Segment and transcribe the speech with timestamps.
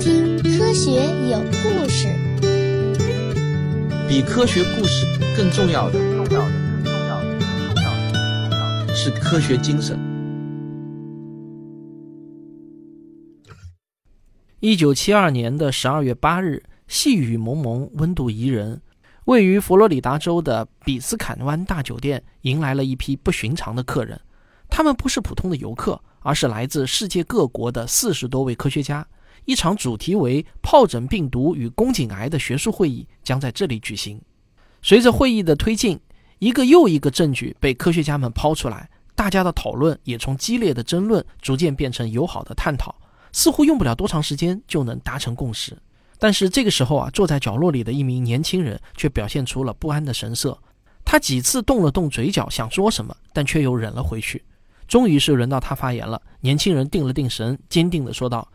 [0.00, 0.92] 听科学
[1.28, 2.08] 有故事。
[4.08, 5.06] 比科学故事
[5.36, 6.48] 更重要的，重要的，
[6.82, 9.98] 更重要的，更重要的，更重要的是科学精神。
[14.60, 18.80] 一九七二年的十二月八日，细雨蒙蒙，温度宜人。
[19.26, 24.18] 位于佛罗里达州的比斯坎湾大酒店迎来了一批不寻常的客人。
[24.70, 29.06] 他们不是普通的游客，而是来自世界各国的四十多位科学家。
[29.44, 34.20] 一场主题为“疱疹病毒与宫颈癌”的学术会议将在这里举行。
[34.82, 35.98] 随着会议的推进，
[36.38, 42.94] 一个又一个证据被科学家们抛出来，大家的讨论也从激烈的争论逐渐变成友好的探讨。
[43.32, 45.76] 似乎用不了多长时间就能达成共识。
[46.18, 50.58] 但是这个时候啊，坐在角落里的一名年轻人却表现出了不安的神色。
[51.04, 54.42] 他几次动了动嘴角，想说什么，但却又忍了回去。
[54.86, 56.20] 终于是轮到他发言了。
[56.40, 58.46] 年轻人定了定神，坚定地说道：“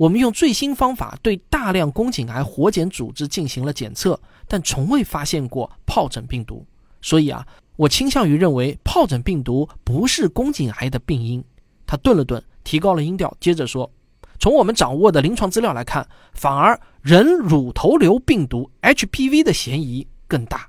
[0.00, 6.64] 我们用最新方法对大量宫颈癌活检组织进行了检测，但从未发现过疱疹病毒。
[7.02, 11.44] 所以啊，我倾向于认为疱疹病毒不是宫颈癌的病因。”
[11.86, 13.92] 他顿了顿，提高了音调，接着说
[14.40, 20.66] ：“从我们掌握的临床资料来看，反而人乳头瘤病毒 HPV 的嫌疑更大。”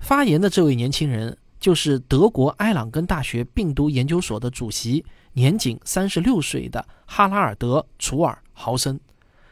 [0.00, 1.36] 发言的这位年轻人。
[1.60, 8.98] 就是德国埃朗根大学病毒研究所的主席，年仅三十六岁的哈拉尔德·楚尔豪森。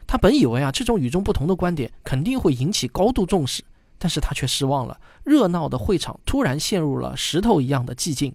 [0.05, 3.63] 他本以为啊，这种与众不同的观点肯定会引起高度重视，
[3.97, 4.99] 但是他却失望了。
[5.23, 8.33] 热闹的会场突然陷入了石头一样的寂静，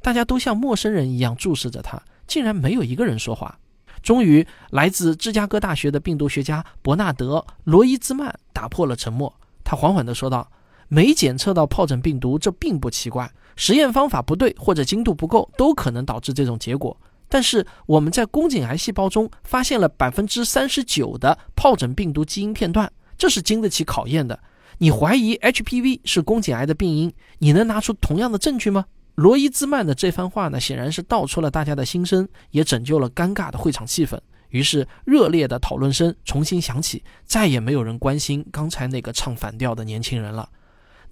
[0.00, 3.58] 大家都像陌生人一样注视着他，竟然没有一个人说话。
[4.02, 9.32] 终于，来自芝加哥大学的病毒学家伯纳德·罗伊兹曼打破了沉默，
[9.62, 10.50] 他缓缓地说道。
[10.90, 13.32] 没检测到疱疹病毒，这并不奇怪。
[13.54, 16.94] 实验方法不对或者精度不够，都可能导致这种结果。
[17.28, 24.36] 但是我们在宫颈癌细胞中发现了百分之三十九的疱疹病毒基因片段，这是经得起考验的。
[24.78, 28.84] 你怀疑 HPV 是宫颈癌的病因，你能拿出同样的证据吗？
[29.14, 34.18] 罗伊兹曼的这番话呢，显然是道出了大家的心声，也拯救了尴尬的会场气氛。
[34.48, 40.48] 于是热烈的讨论声重新响起，再也没有人关心刚才那个唱反调的年轻人了。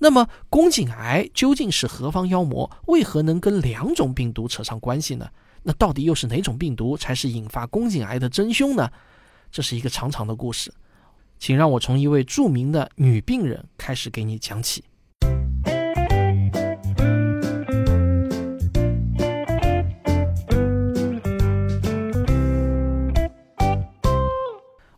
[0.00, 2.70] 那么，宫颈癌究竟是何方妖魔？
[2.86, 5.28] 为何能跟两种病毒扯上关系呢？
[5.64, 8.88] 那到底又是哪种病毒才是引发宫颈癌的真凶呢？
[9.50, 10.72] 这是一个长长的故事，
[11.38, 14.84] 请让我从一位著名的女病人开始给你讲起。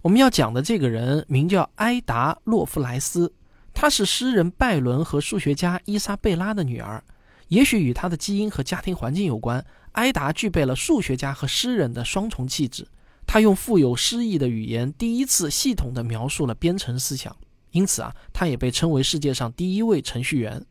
[0.02, 3.32] 我们要讲的这个人名叫埃达·洛夫莱斯。
[3.80, 7.02] 她是诗人拜伦和数学家伊莎贝拉的女儿，
[7.48, 9.64] 也许与她的基因和家庭环境有关。
[9.92, 12.86] 埃达具备了数学家和诗人的双重气质，
[13.26, 17.34] 她用富有诗意的语言，第一次系统地描述了编程思想，
[17.70, 20.62] 因此啊，她也被称为世界上第一位程序员。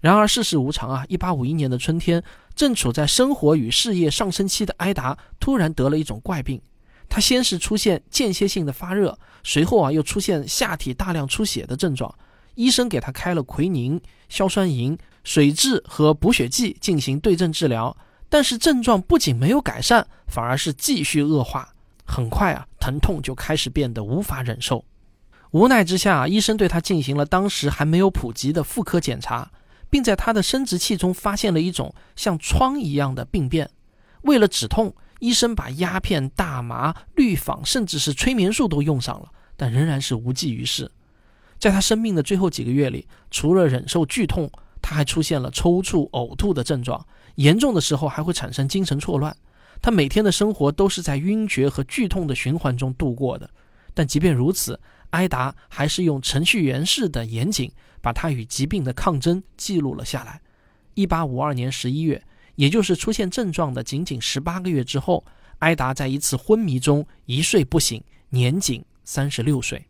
[0.00, 2.22] 然而世事无常啊，一八五一年的春天，
[2.54, 6.62] 正处在生活与事业上升期的埃达突然得了一种怪病，
[7.08, 12.16] 她先是出现间歇性的发热，随后啊又出现下体大量出血的症状。
[12.56, 17.96] 医生给他开了奎宁、硝酸银、水蛭和补血剂进行对症治疗，
[18.28, 21.72] 但是症状不仅没有改善，反而是继续恶化。
[22.04, 24.84] 很快啊，疼痛就开始变得无法忍受。
[25.52, 29.50] 无奈之下，医生对他进行了当时还没有普及的妇科检查，
[29.88, 33.70] 并在他的生殖器中发现了一种像疮一样的病变。
[34.22, 40.90] 为了止痛，医生把鸦片、大麻、氯仿，甚至是催眠术都用上了，但仍然是无济于事。
[41.58, 44.50] 在他生命的最后几个月里，除了忍受剧痛，
[44.82, 47.06] 他还出现了抽搐、呕吐的症状，
[47.36, 49.36] 严重的时候还会产生精神错乱。
[49.80, 53.48] 他每天的生活都是在晕厥和剧痛的循环中度过的。
[53.94, 54.78] 但即便如此，
[55.10, 60.40] 埃达还是用程序员式的严谨，把他与疾病的抗争记录了下来。
[60.94, 62.22] 一八五二年十一月，
[62.56, 65.24] 也就是出现症状的仅仅十八个月之后，
[65.60, 69.86] 埃达在一次昏迷中一睡不醒，年仅三十六岁。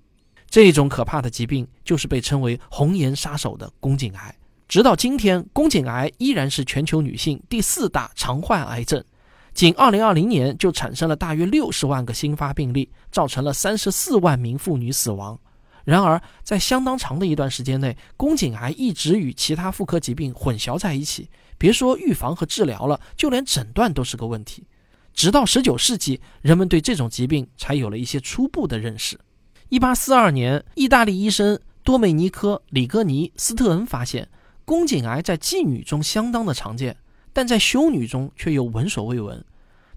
[0.56, 4.35] 这种可怕的疾病就是被称为“红颜杀手”的宫颈癌。
[4.67, 9.05] 直到今天，宫颈癌依然是全球女性第四大常患癌症。
[9.53, 15.38] 仅2020年就产生了大约60万个新发病例，造成了34万名妇女死亡。
[15.85, 21.29] 然而，在相当长的一段时间内，宫颈癌一直与其他妇科疾病混淆在一起。
[21.59, 24.64] 别说预防和治疗了，就连诊断都是个问题。
[25.12, 29.20] 直到19世纪，人们对这种疾病才有了一些初步的认识。
[29.69, 34.29] 一八四二年，意大利医生多梅尼科·里戈尼斯特恩发现，
[34.65, 36.97] 宫颈癌在妓女中相当的常见，
[37.33, 39.45] 但在修女中却又闻所未闻。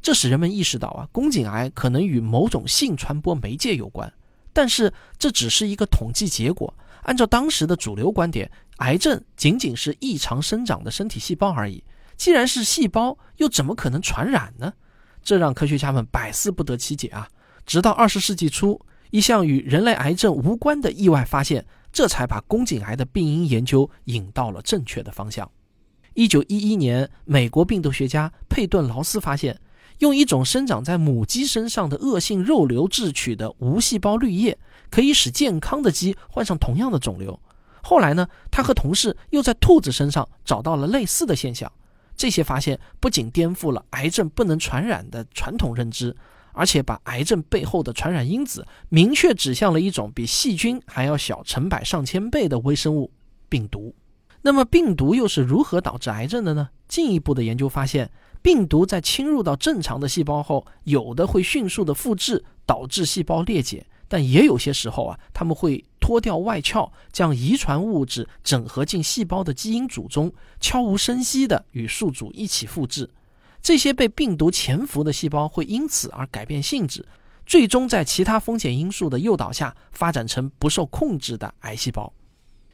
[0.02, 4.12] 这使人们意识到啊，宫颈癌可能与某种性传播媒介有关。
[4.52, 6.74] 但是这只是一个统计结果。
[7.04, 11.84] 按照当时的主流观点，癌症仅仅是异常生长的身体细胞而已。
[12.18, 14.74] 既然是细胞，又怎么可能传染呢？
[15.22, 17.28] 这让科学家们百思不得其解啊！
[17.68, 25.50] 直到二十世纪初，一项与人类癌症无关的意外发现，这才把宫颈癌的病因研究引到了正确的方向。
[26.14, 29.60] 一九一一年，美国病毒学家佩顿劳斯发现。
[30.00, 34.58] 用一种生长在母鸡身上的恶性肉瘤制取的无细胞滤液，
[34.90, 37.38] 可以使健康的鸡患上同样的肿瘤。
[37.84, 41.70] 后来呢，他和同事又在兔子身上找到了类似的现象。
[42.16, 46.16] 这些发现不仅颠覆了癌症不能传染的传统认知，
[46.60, 53.10] 而且把癌症背后的传染因子明确指向了一种比细菌还要小成百上千倍的微生物——
[53.48, 53.96] 病毒。
[54.42, 56.68] 那么，病毒又是如何导致癌症的呢？
[56.90, 58.12] 进一步的研究发现。
[58.42, 73.10] 病毒在侵入到正常的细胞后，有的会迅速的复制，导致细胞裂解；但也有些时候啊，他们会脱掉外壳，将遗传物质整合进细胞的基因组中，悄无声息的与宿主一起复制。
[73.62, 77.06] 这些被病毒潜伏的细胞会因此而改变性质，
[77.46, 82.12] 最终在其他风险因素的诱导下，发展成不受控制的癌细胞。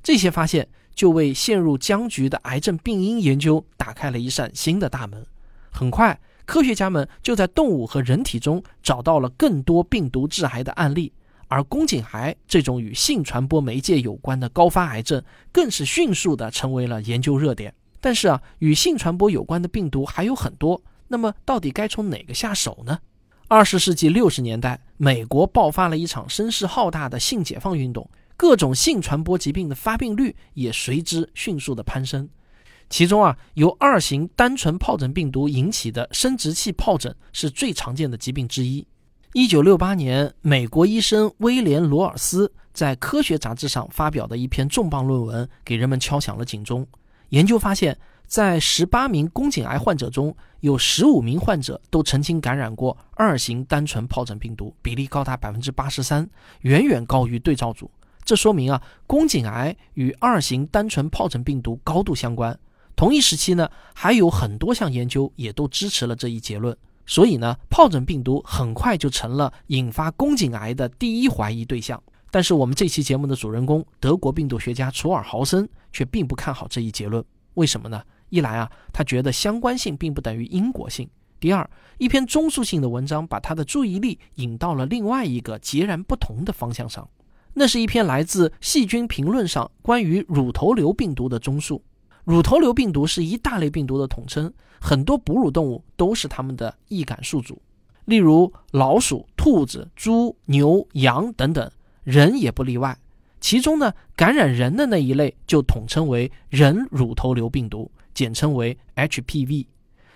[0.04, 5.26] 这些发现就为陷入僵局的癌症病因研究打开了一扇新的大门。
[5.72, 11.12] 很快，科学家们就在动物和人体中找到了更多病毒致癌的案例，
[11.48, 15.22] 而宫颈癌这种与性传播媒介有关的高发癌症，
[15.52, 17.74] 更是迅速地成为了研究热点。
[18.06, 23.00] 但是啊，与性传播有关的病毒还有很多，那么到底该从哪个下手呢？
[23.48, 28.08] 二十世纪六十年代，美国爆发了一场声势浩大的性解放运动，
[28.38, 32.30] 各种性传播疾病的发病率也随之迅速的攀升。
[32.92, 38.86] 其中啊，由二型单纯疱疹病毒引起的生殖器疱疹是最常见的疾病之一。
[39.34, 46.86] 一九六八年，美国医生威廉·罗尔斯在《科学》杂志上发表的一篇重磅论文，给人们敲响了警钟。
[47.30, 56.30] 研究发现，在十八名宫颈癌患者中，有十五名患者都曾经感染过二型单纯疱疹病毒，比例高达百分之八十三，
[56.62, 57.90] 远远高于对照组。
[58.24, 62.58] 这说明啊，宫颈癌与二型单纯疱疹病毒高度相关。
[62.96, 66.76] 同一时期呢，还有很多项研究也都支持了这一结论。
[67.06, 72.02] 所以呢，疱疹病毒很快就成了引发宫颈癌的第一怀疑对象。
[72.36, 77.24] 但是我们这期节目的主人公德国病毒学家楚尔豪森却并不看好这一结论。
[77.54, 78.04] 为什么呢？
[78.28, 81.08] 一来啊，他觉得相关性并不等于因果性；
[81.40, 87.08] 第二，一篇综述性的文章把他的注意力引到了另外一个截然不同的方向上。
[87.54, 91.82] 那是一篇来自《细菌评论》上关于乳头瘤病毒的综述。
[92.26, 97.62] 乳头瘤病毒是一大类病毒的统称，很多哺乳动物都是它们的易感宿主，
[98.04, 101.72] 例如老鼠、兔子、猪、牛、羊等等，
[102.06, 102.98] 人也不例外。
[103.42, 109.66] 其中呢，感染人的那一类就统称为人乳头瘤病毒，简称为 HPV。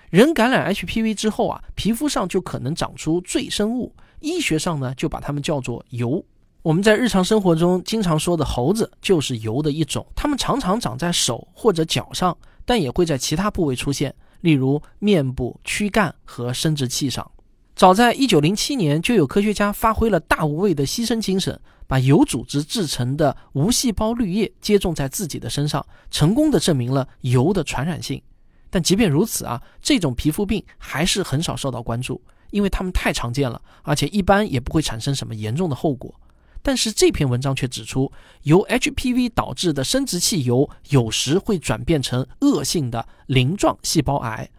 [0.09, 6.24] 人感染 HPV 之后啊，皮肤上就可能长出赘生物，医学上呢就把它们叫做疣。
[6.62, 17.30] 我们在日常生活中经常说的猴子就是疣的一种，它们常常长在手或者脚上，但也会在其他部位出现，例如面部、躯干和生殖器上。
[17.80, 28.22] 早在1907年，就有科学家发挥了大无畏的牺牲精神，把疣组织制成的无细胞滤液接种在自己的身上，成功的证明了疣的传染性。
[28.70, 36.13] 但即便如此啊，这种皮肤病还是很少受到关注，因为它们太常见了，而且一般也不会产生什么严重的后果。
[36.62, 38.12] 但是这篇文章却指出，
[38.44, 44.50] 由 HPV 导致的生殖器疣有时会转变成恶性的鳞状细胞癌，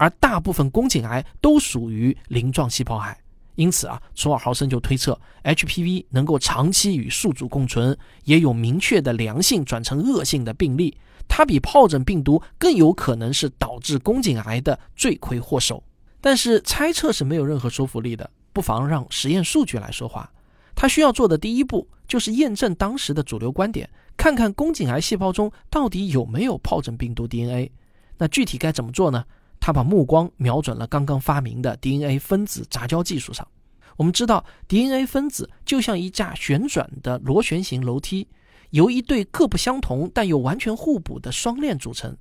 [0.00, 3.14] 而大部分宫颈癌都属于鳞状细胞癌。
[3.56, 10.96] 因此啊，楚尔豪森就推测，HPV 能够长期与宿主共存，也有明确的良性转成恶性的病例。
[11.28, 15.84] 它比疱疹病毒更有可能是导致宫颈癌的罪魁祸首。
[16.22, 20.32] 但是猜测是没有任何说服力的，不妨让实验数据来说话。
[20.74, 27.70] 他需要做的第一步就是验证当时的主流观点，看看宫颈癌细胞中到底有没有疱疹病毒 DNA。
[28.16, 29.24] 那具体该怎么做呢？
[29.60, 33.46] 他把目光瞄准了刚刚发明的 DNA 分子杂交技术上。
[33.96, 38.26] 我们知道，DNA 分子就像一架旋转的螺旋形楼梯，
[38.70, 42.16] 由一对各不相同但又完全互补的双链组成。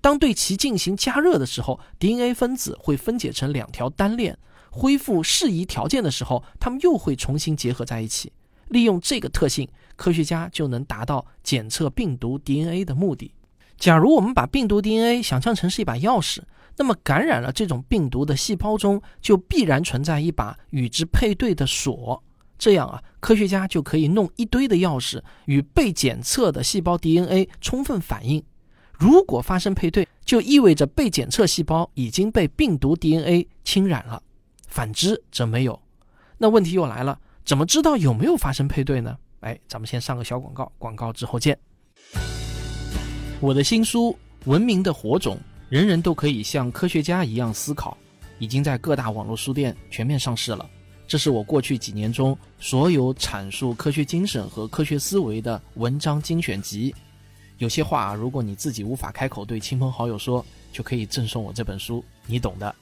[0.00, 4.36] 当对其进行加热的时候，DNA 分子会分解成两条单链。
[4.74, 8.32] 恢复适宜条件的时候，它们又会重新结合在一起。
[8.68, 13.34] 利用这个特性，科学家就能达到检测病毒 DNA 的目的。
[13.76, 16.40] 假如我们把病毒 DNA 想象成是一把钥匙，
[16.76, 22.22] 那么感染了这种病毒的细胞中就必然存在一把与之配对的锁。
[22.58, 28.42] 这样啊，科学家就可以弄一堆的钥匙与被检测的细胞 DNA 充分反应。
[28.92, 34.22] 如果发生配对，就意味着被检测细胞已经被病毒 DNA 侵染了；
[34.68, 35.80] 反之则没有。
[36.38, 39.18] 那问题又来了，怎么知道有没有发生配对呢？
[39.40, 41.58] 哎，咱们先上个小广告，广告之后见。
[43.40, 44.16] 我的新书
[44.48, 45.36] 《文明的火种》，
[45.72, 47.96] 人人都可以像科学家一样思考，
[48.38, 50.68] 已经在各大网络书店全面上市了。
[51.08, 56.94] 这是我过去几年中所有阐述科学精神和科学思维的文章精选集。
[57.56, 62.74] 有些话，如果你自己无法开口对亲朋好友说，就可以赠送我这本书，你懂的。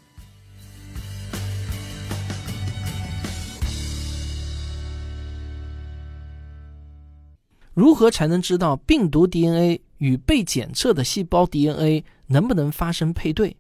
[7.73, 13.57] 如何才能知道病毒 DNA 与被检测的细胞 DNA 能不能发生配对？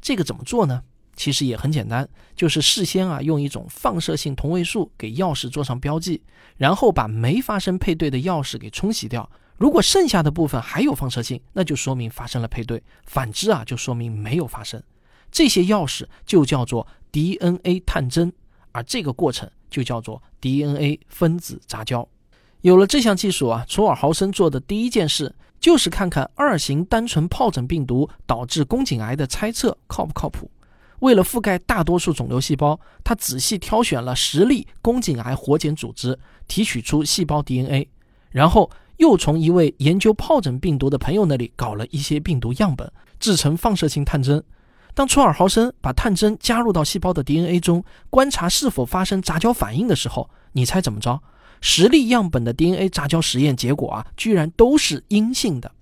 [0.00, 0.82] 这个怎么做呢？
[1.14, 6.22] 其实也很简单，就是事先啊用一种放射性同位素给钥匙做上标记，
[6.56, 9.30] 然后把没发生配对的钥匙给冲洗掉。
[9.58, 14.82] 如果剩下的部分还有放射性，那就说明发生了配对；反之啊，就说明没有发生。
[15.30, 18.32] 这些钥匙就叫做 DNA 探针，
[18.72, 22.08] 而这个过程就叫做 DNA 分子杂交。
[22.62, 30.50] 有了这项技术啊，楚尔豪森做的第一件事就是看看二型单纯疱疹病毒导致宫颈癌的猜测靠不靠谱。
[30.98, 37.88] 为了覆盖大多数肿瘤细胞，他仔细挑选了十例宫颈癌活检组织，提取出细胞 DNA，
[38.30, 44.42] 然后又从一位研究疱疹病毒的朋友那里搞了一些病毒样本，制成放射性探针。
[44.94, 51.22] 当初尔豪森把探针加入到细胞的 DNA 中，观察是否发生杂交反应的时候，你猜怎么着？
[51.62, 55.72] 十例样本的 DNA 杂交实验结果啊，居然都是阴性的。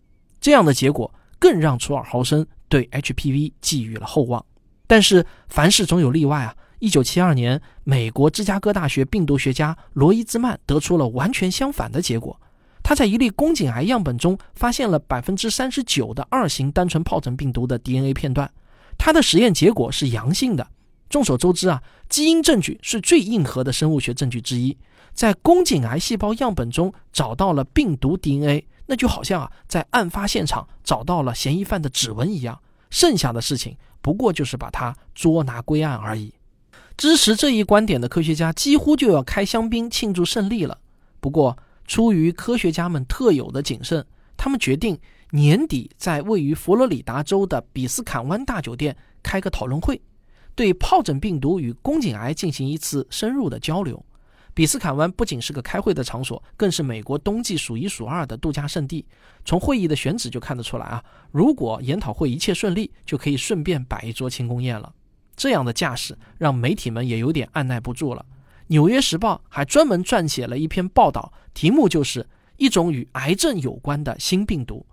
[0.40, 4.44] 这样的结果更让楚尔豪森对 HPV 寄予了厚望。
[4.86, 6.54] 但是凡事总有例外啊！
[6.80, 12.38] 一九七二年，美国芝加哥大学病毒学家罗伊兹曼得出了完全相反的结果。
[12.82, 18.50] 他在一例宫颈癌样本中发现了百分之三十九的二型单纯疱疹病毒的 DNA 片段，
[18.98, 20.66] 他的实验结果是阳性的。
[21.08, 24.76] 众所周知啊，基因证据是最硬核的生物学证据之一。
[25.12, 32.58] 在宫颈癌细胞样本中找到了病毒 DNA，那就好像啊，在案发现场找到了嫌疑犯的指纹一样。
[32.90, 36.32] 剩下的事情不过就是把它捉拿归案而已。
[36.96, 40.78] 支持这一观点的科学家几乎就要开香槟庆祝胜利了。
[41.20, 44.04] 不过，出于科学家们特有的谨慎，
[44.36, 44.98] 他们决定
[45.30, 50.00] 年底在位于佛罗里达州的比斯坎湾大酒店开个讨论会，
[50.54, 54.04] 对疱疹病毒与宫颈癌进行一次深入的交流。
[54.60, 59.06] 比斯坎湾不仅是个开会的场所，更是美国冬季数一数二的度假胜地。
[59.42, 61.02] 从会议的选址就看得出来啊，
[61.32, 64.92] 如果研讨会一切顺利，就可以顺便摆一桌庆功宴了。
[65.34, 68.26] 这样的架势让媒体们也有点按耐不住了。
[68.66, 74.84] 《纽约时报》还专门撰写了一篇报道，题目就是一种与癌症有关的新病毒。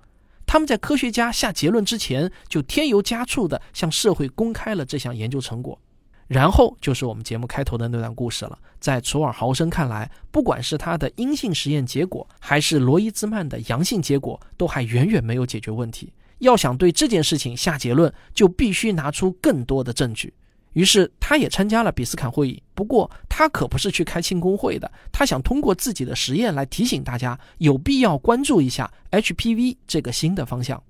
[0.46, 5.78] 他们在科学家下结论之前，就添油加醋地向社会公开了这项研究成果。
[6.28, 8.60] 然后就是我们节目开头的那段故事了。
[8.80, 16.12] 在楚尔豪森看来，不管是他的阴性实验结果，还是罗伊兹曼的阳性结果，都还远远没有解决问题。
[16.40, 20.34] 要想对这件事情下结论，就必须拿出更多的证据。
[20.74, 22.62] 于是，他也参加了比斯坎会议。
[22.76, 30.84] 不过，他可不是去开庆功会的，他想通过自己的实验来提醒大家，有必要关注一下 HPV 这个新的方向。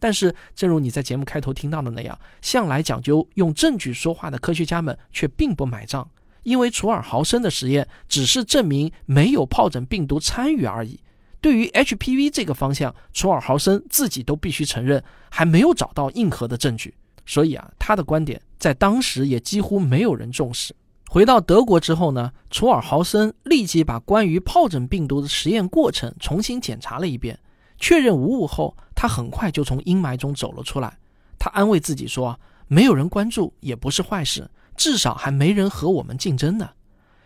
[0.00, 6.10] 但是，正如你在节目开头听到的那样，向来讲究用证据说话的科学家们却并不买账，
[6.42, 10.98] 因为楚尔豪森的实验只是证明没有疱疹病毒参与而已。
[11.42, 16.94] 对于 HPV 这个方向，楚尔豪森自己都必须承认还没有找到硬核的证据，
[17.26, 20.74] 所以啊，他的观点在当时也几乎没有人重视。
[21.08, 27.38] 回到德国之后呢，楚尔豪森立即把关于疱疹病毒的实验过程重新检查了一遍。
[27.80, 30.98] 确认无误后，他很快就从阴霾中走了出来。
[31.38, 36.68] 他安慰自己说：“没有人关注也不是坏事，至少还没人和我们竞争呢。”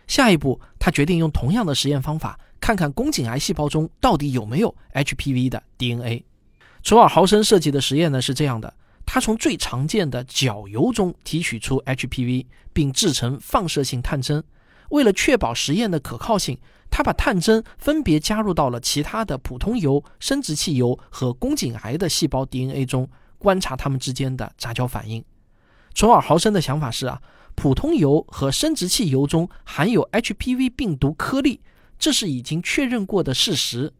[0.07, 6.23] 下一步，他决定用同样的实验方法，看看宫颈癌细胞中到底有没有 HPV 的 DNA。
[6.81, 8.73] 卓尔豪森设计的实验呢是这样的：
[9.05, 14.43] 他从最常见的角油中提取出 HPV，并制成放射性探针。
[14.91, 16.57] 为了确保实验的可靠性。
[16.95, 25.21] 他把探针分别加入到了其他的普通油、生殖器油和宫颈癌的细胞 DNA 中，观察它们之间的杂交反应。
[25.93, 27.21] 楚尔豪森的想法是啊，
[27.53, 31.59] 普通油和生殖器油中含有 HPV 病毒颗粒，
[31.99, 33.91] 这是已经确认过的事实。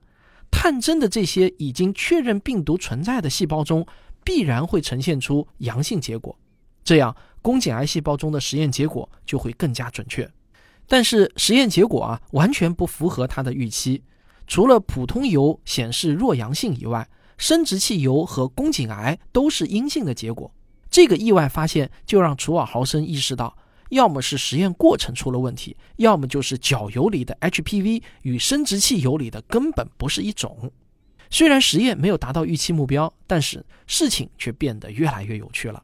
[0.50, 3.86] 探针的这些已经确认病毒存在的细胞中，
[4.24, 6.34] 必然会呈现出阳性结果，
[6.82, 10.32] 这样宫颈癌细胞中的实验结果就会更加准确。
[10.88, 14.04] 但是实验结果啊，完全不符合他的预期。
[14.48, 20.54] 除了普通疣显示弱阳性以外，生殖器疣和宫颈癌都是阴性的结果。
[20.89, 23.58] 这个意外发现就让楚尔豪森意识到，
[23.89, 30.72] 要么是实验过程出了问题，要么就是角疣里的 HPV 与生殖器疣里的根本不是一种。
[31.30, 35.84] 虽然实验没有达到预期目标，但是事情却变得越来越有趣了。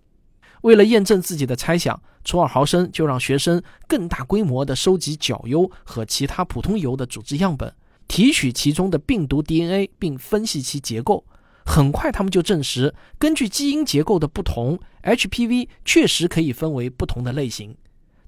[0.62, 7.74] 为了验证自己的猜想，楚尔豪森就让学生更大规模地收集角疣和其他普通疣的组织样本。
[8.08, 11.24] 提取其中的病毒 DNA 并分析其结构，
[11.65, 17.75] 很快他们就证实，根据基因结构的不同，HPV 确实可以分为不同的类型。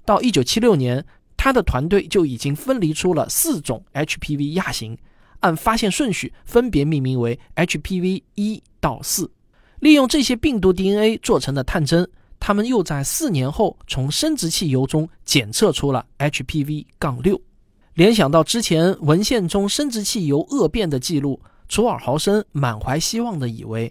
[0.06, 1.04] 到1976年，
[1.36, 4.96] 他的团队就已经分离出了四种 HPV 亚型，
[5.40, 9.30] 按发现顺序分别命名为 HPV 一到四。
[9.80, 12.08] 利用这些病毒 DNA 做成的探针，
[12.46, 17.40] 他们又在四年后从生殖器疣中检测出了 HPV 杠六。
[17.94, 23.90] 联想到之前文献中生殖器疣恶变的记录，楚尔豪森满怀希望地以为，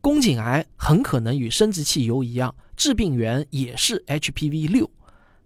[0.00, 4.90] 宫颈癌很可能与生殖器疣一样，致病源也是 HPV 六。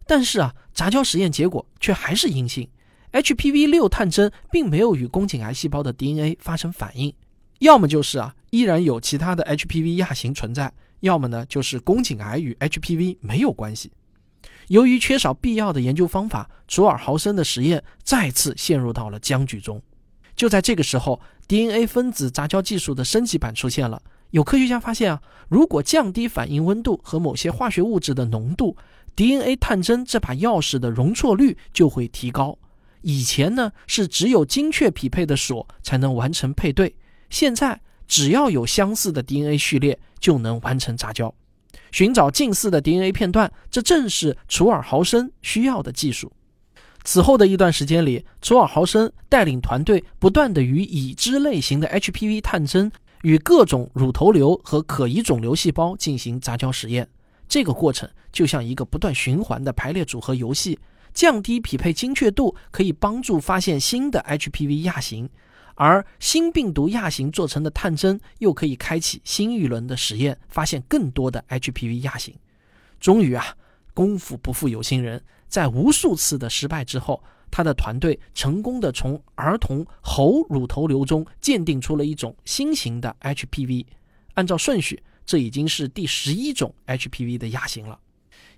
[0.06, 2.68] 但是啊，杂交实验结果却还是阴性
[3.10, 7.12] ，HPV 六探针并没有与宫颈癌细胞的 DNA 发生反应。
[7.58, 10.68] 要么就是啊，依然有其他的 HPV 亚型存在；
[11.04, 13.92] 要么呢，就是宫颈癌与 HPV 没有关系。
[14.68, 19.82] 由于缺少必要的研究方法，卓尔豪森的实验再次陷入到了僵局中。
[20.34, 24.00] 就在这个时候，DNA 分子杂交技术的升级版出现了。
[24.30, 28.74] 有科学家发现啊，如果降低反应温度和某些化学物质的浓度
[29.14, 32.58] ，DNA 探针这把钥匙的容错率就会提高。
[33.02, 36.96] 以前呢是只有精确匹配的锁才能完成配对，
[37.28, 41.34] 现在只要有相似的 DNA 序列就能完成杂交。
[41.92, 46.32] 寻找近似的 DNA 片段，这正是楚尔豪森需要的技术。
[47.04, 52.90] 此后的一段时间里，楚尔豪森带领团队不断地与已知类型的 HPV 探针
[53.22, 57.08] 与各种乳头瘤和可疑肿瘤细胞进行杂交实验。
[57.46, 60.78] 这个过程就像一个不断循环的排列组合游戏，
[61.12, 65.28] 降低匹配精确度可以帮助发现新的 HPV 亚型。
[65.74, 72.34] 而新病毒亚型做成的探针又可以开启新一轮的实验，发现更多的 HPV 亚型。
[73.00, 73.56] 终于啊，
[73.92, 83.86] 功夫不负有心人，在无数次的失败之后，他的团队成功的从儿童猴乳头瘤中鉴定出了一种新型的 HPV。
[84.34, 87.98] 按照顺序，这已经是第十一种 HPV 的亚型了。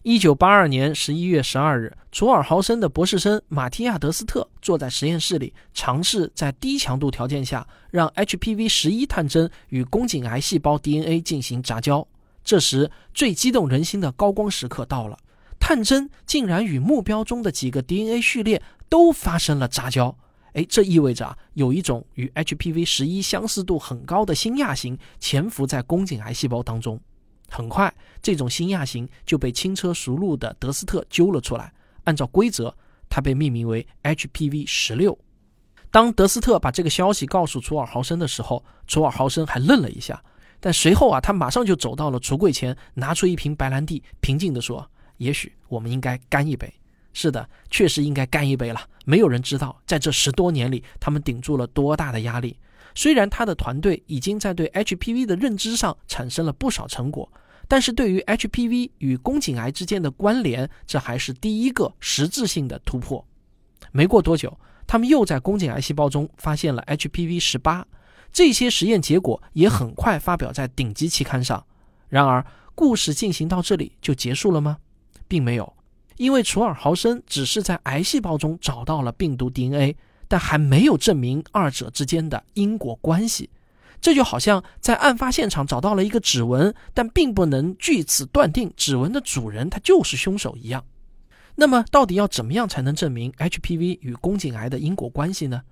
[0.08, 12.06] 一九八二年十一月十二日，卓尔豪森的博士生马提亚·德斯特坐在实验室里，尝试在低强度条件下让 HPV 十一探针与宫颈癌细胞 DNA 进行杂交。
[12.44, 15.18] 这时，最激动人心的高光时刻到了，
[15.58, 20.16] 探针竟然与目标中的几个 DNA 序列都发生了杂交。
[20.52, 27.00] 哎，这意味着啊，有一种与 HPV 十一相似度很高的新亚型潜伏在宫颈癌细胞当中。
[27.48, 31.72] 很快，这种新亚型就被轻车熟路的德斯特揪了出来。
[32.04, 32.74] 按照规则，
[33.08, 35.18] 它被命名为 HPV 十六。
[35.90, 40.22] 当德斯特把这个消息告诉楚尔豪森的时候，楚尔豪森还愣了一下，
[40.60, 46.72] 但随后啊，他马上就走到了橱柜前，拿出一瓶白兰地，平静地说：“也许我们应该干一杯。”
[47.14, 48.80] 是的，确实应该干一杯了。
[49.06, 52.58] 没有人知道，在这十多年里，他们顶住了多大的压力。
[52.96, 57.30] 虽然他的团队已经在对 HPV 的认知上产生了不少成果，
[57.68, 63.24] 但是对于 HPV 与宫颈癌之间的关联，这还是第一个实质性的突破。
[63.92, 67.86] 没过多久，他们又在宫颈癌细胞中发现了 HPV 十八，
[68.32, 71.66] 这些实验结果也很快发表在顶级期刊上。
[72.08, 74.78] 然而，故事进行到这里就结束了吗？
[75.28, 75.70] 并没有，
[76.16, 79.96] 因为楚尔豪森只是在癌细胞中找到了病毒 DNA。
[80.28, 83.50] 但还没有证明二者之间的因果关系，
[84.00, 90.84] 这就好像在案发现场找到了一个指纹，但并不能据此断定指纹的主人他就是凶手一样。
[91.56, 95.62] 那么，到底要怎么样才能证明 HPV 与宫颈癌的因果关系呢？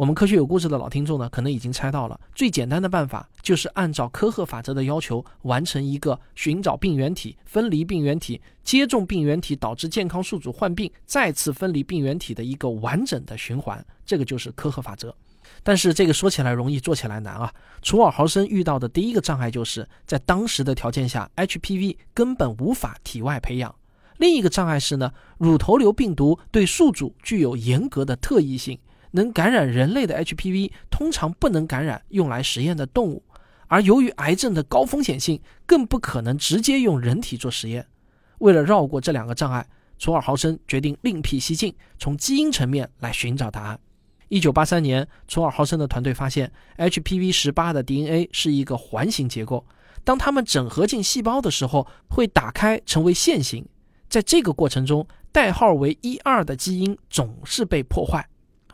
[0.00, 13.84] 我们科学有故事的老听众呢，可能已经猜到了，最简单的办法就是按照科赫法则的要求，完成一个寻找病原体、分离病原体、接种病原体导致健康宿主患病、再次分离病原体的一个完整的循环。
[14.06, 15.14] 这个就是科赫法则。
[15.62, 17.52] 但是这个说起来容易，做起来难啊！
[17.82, 23.74] 楚尔豪森遇到的第一个障碍就是在当时的条件下，HPV 根本无法体外培养。
[24.16, 28.78] 另一个障碍是呢，乳头瘤病毒对宿主具有严格的特异性。
[29.12, 33.22] 能感染人类的 HPV 通常不能感染用来实验的动物，
[33.66, 37.86] 而由于癌症的高风险性，更不可能直接用人体做实验。
[38.38, 39.66] 为了绕过这两个障碍，
[39.98, 43.78] 楚尔豪森决定另辟蹊径，从基因层面来寻找答案。
[44.28, 49.66] 一九八三年，楚尔豪森的团队发现 HPV 十八的 DNA 是一个环形结构，
[50.04, 53.66] 当它们整合进细胞的时候，会打开成为线形。
[54.08, 58.26] 在这个过程中，代号为一二的基因总是被破坏，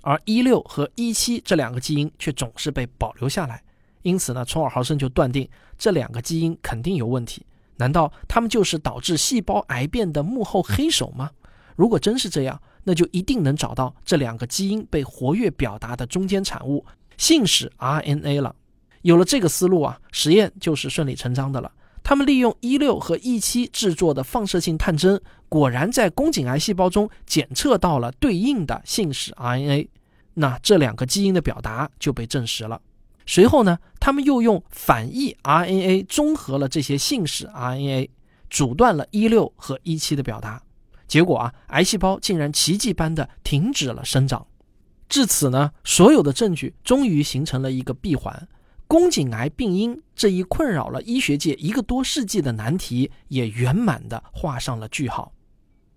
[0.06, 3.60] 而一六和一七这两个基因却总是被保留下来。
[4.02, 7.44] 因此呢，从尔豪森就断定这两个基因肯定有问题。
[7.78, 11.32] 难道他们就是导致细胞癌变的幕后黑手吗？
[11.74, 16.86] 如果真是这样，那就一定能找到这两个基因被活跃表达的中间产物——
[17.18, 18.54] 信使 RNA 了。
[19.02, 21.72] 有了这个思路啊，实验就是顺理成章的了。
[22.04, 29.88] 他们利用一六和一七制作的放射性探针，果然在宫颈癌细胞中检测到了对应的信使 RNA。
[30.38, 32.80] 那这两个基因的表达就被证实了。
[33.26, 38.10] 随后呢，他们又用反义 RNA 中和了这些信使 RNA，
[38.50, 40.62] 阻断了一六和一七的表达。
[41.08, 44.46] 结果啊，癌细胞竟然奇迹般的停止了生长。
[45.08, 48.46] 至此呢，所有的证据终于形成了一个闭环，
[48.86, 55.32] 宫颈癌病因这一困扰了医学界一个多世纪的难题也圆满的画上了句号。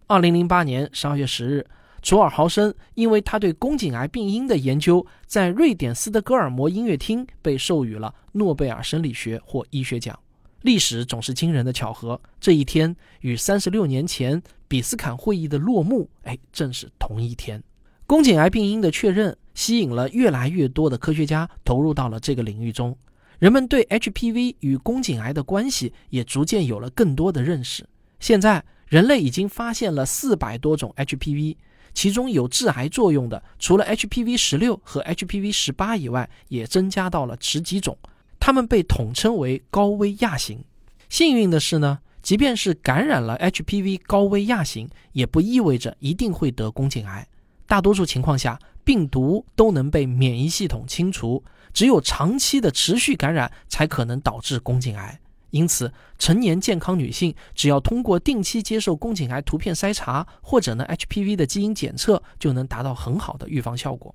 [0.08, 1.68] 二零零八年十二月十日。
[2.02, 10.18] 楚尔豪森因为他对宫颈癌病因的研究，在瑞典斯德哥尔摩音乐厅被授予了诺贝尔生理学或医学奖。
[10.62, 17.64] 历史总是惊人的巧合，这一天与三十六年前比斯坎会议的落幕，哎，正是同一天。
[18.06, 22.98] 宫颈癌病因的确认，吸引了越来越多的科学家投入到了这个领域中。
[23.38, 27.88] 人们对 HPV 与宫颈癌的关系也逐渐有了更多的认识。
[28.20, 31.56] 现在，人类已经发现了四百多种 HPV。
[31.94, 37.98] 其中有致癌作用的，除了 HPV 十六和 HPV 十八以外，也增加到了十几种。
[38.40, 40.64] 它们被统称为高危亚型。
[41.10, 47.28] 幸运的是呢，即便是感染了 HPV 高危亚型，也不意味着一定会得宫颈癌。
[47.68, 55.20] 大多数情况下，病毒都能被免疫系统清除，只有长期的持续感染才可能导致宫颈癌。
[55.52, 64.14] 因此，成年健康女性只要通过定期接受宫颈癌图片筛查，或者呢 HPV 的基因检测，就能达到很好的预防效果。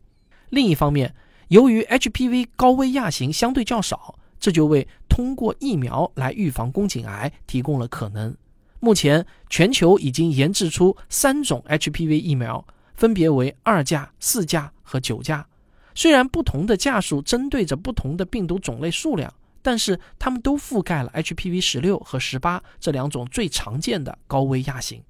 [0.51, 1.15] 另一方面，
[1.49, 8.37] 由于 HPV 高危亚型相对较少，这就为通过疫苗来预防宫颈癌提供了可能。
[8.79, 15.47] 目前，全球已经研制出三种 HPV 疫苗，分别为二价、四价和九价。
[15.95, 19.33] 虽然不同的价数针对着不同的病毒种类数量。
[19.65, 25.03] 但是它们都覆盖了 HPV 十六和十八这两种最常见的高危亚型，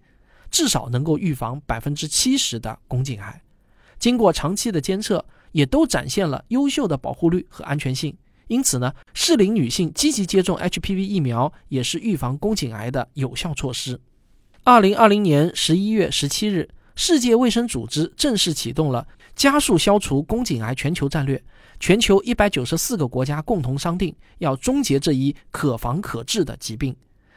[0.49, 3.43] 至少能够预防百分之七十的宫颈癌。
[3.99, 8.17] 经过长期的监测，也都展现了优秀的保护率和安全性。
[8.47, 14.01] 因此呢，适龄女性积极接种 HPV 疫苗也是预防宫颈癌的有效措施。
[14.63, 21.43] 二零二零年十一月十七日，世界卫生组织正式启动了加速消除宫颈癌全球战略。
[21.85, 26.97] 全球一百九十四个国家共同商定，要终结这一可防可治的疾病。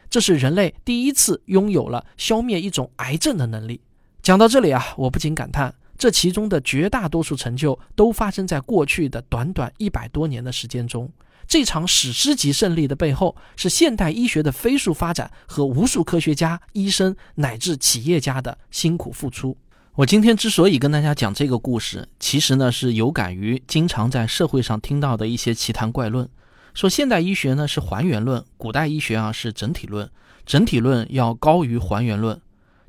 [0.09, 3.81] 这是人类第一次拥有了消灭一种癌症的能力。
[4.21, 11.11] 讲到这里啊，我不禁感叹，这其中的绝大多数成就都发生在过去的短短一百多年的时间中。
[11.45, 19.57] 这场史诗级胜利的背后，是现代医学的飞速发展和无数科学家、医生乃至企业家的辛苦付出。
[19.97, 26.29] 我今天之所以跟大家讲这个故事，其实呢是有感于经常在社会上听到的一些奇谈怪论，
[26.75, 30.07] 说现代医学呢是还原论，古代医学啊是整体论，
[30.45, 32.39] 整体论要高于还原论。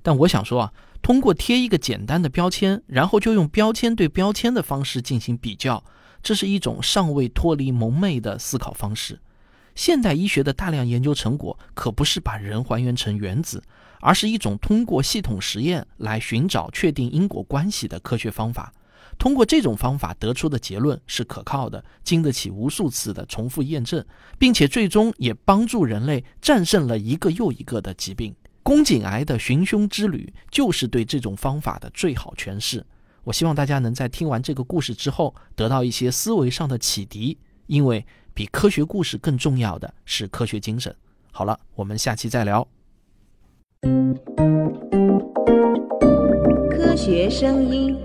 [0.03, 5.83] 但我想说啊，通过贴一个简单的标签，然后就用标签对标签的方式进行比较，
[6.23, 9.19] 这是一种尚未脱离蒙昧的思考方式。
[9.75, 13.63] 现代医学的大量研究成果可不是把人还原成原子。
[14.01, 18.73] 而是一种通过系统实验来寻找确定因果关系的科学方法。
[19.19, 24.05] 通过这种方法得出的结论是可靠的，经得起无数次的重复验证，
[24.39, 28.35] 并且最终也帮助人类战胜了一个又一个的疾病。
[28.63, 32.85] 宫颈癌的寻凶之旅就是对这种方法的最好诠释。
[33.25, 40.95] 我希望大家能在听完这个故事之后得到一些思维上的启迪，因为比科学故事更重要的是科学精神。
[41.33, 42.78] 好了，我们下期再聊。
[46.71, 47.97] 科学声音。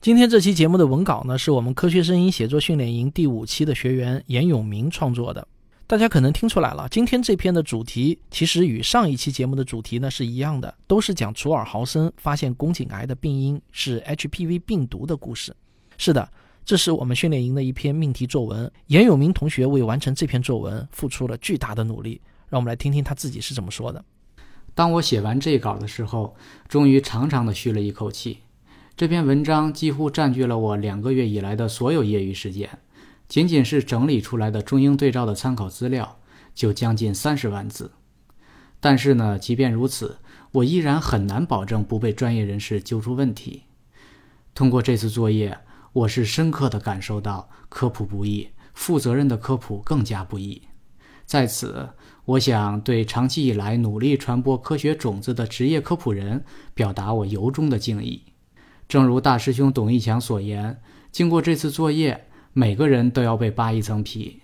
[0.00, 5.44] 今天这期节目的文稿呢，是我们科学声音写作训练营第五期的学员严永明创作的。
[5.88, 15.52] 大家可能听出来了，今天这篇的主题其实与上一期节目的主题呢是一样的，都是讲楚尔豪森发现宫颈癌的病因是 HPV 病毒的故事。
[15.98, 16.30] 是的，
[16.64, 22.20] 这是我们训练营的一篇命题作文，严永明同学为完成这篇作文付出了巨大的努力。
[22.48, 24.04] 让我们来听听他自己是怎么说的。
[24.74, 26.36] 当我写完这稿的时候，
[26.68, 28.40] 终于长长的吁了一口气。
[28.96, 32.68] 这篇文章几乎占据了我两个月以来的所有业余时间，
[33.28, 36.18] 仅仅是整理出来的中英对照的参考资料
[36.54, 37.92] 就将近三十万字。
[38.78, 40.18] 但是呢，即便如此，
[40.52, 43.64] 我依然很难保证不被专业人士揪出问题。
[44.54, 45.58] 通过这次作业，
[45.92, 50.62] 我是深刻地感受到科普不易，负责任的科普更加不易。
[51.24, 51.90] 在此，
[52.30, 58.22] 我想对长期以来努力传播科学种子的职业科普人表达我由衷的敬意。
[58.86, 64.40] 正如大师兄董一强所言，经过这次作业，每个人都要被扒一层皮。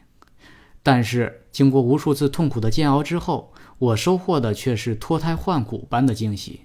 [0.82, 6.62] 但是，经过无数次痛苦的煎熬之后，我收获的却是脱胎换骨般的惊喜。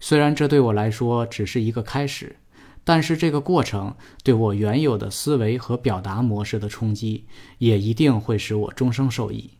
[0.00, 2.36] 虽然这对我来说只是一个开始，
[2.84, 7.26] 但是这个过程对我原有的思维和表达模式的冲击，
[7.58, 9.50] 也一定会使我终生受益。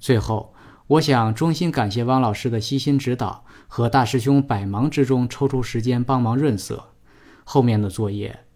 [0.00, 0.54] 最后，
[0.86, 6.94] 我想衷心感谢汪老师的悉心指导和大师兄百忙之中抽出时间帮忙润色。
[7.44, 8.46] 后面的作业，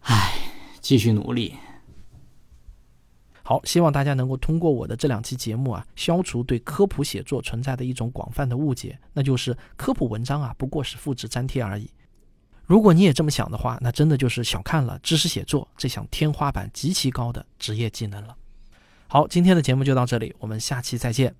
[0.00, 0.32] 唉，
[0.80, 1.54] 继续努力。
[3.42, 11.88] 好，希望大家能够通过我的这两期节目啊，消除对科普写作存在的一种广泛的误解，那就是科普文章啊不过是复制粘贴而已。
[12.64, 18.36] 如果你也这么想的话，那真的就是小看了知识写作这项天花板极其高的职业技能了。
[19.08, 21.34] 好，今天的节目就到这里，我们下期再见。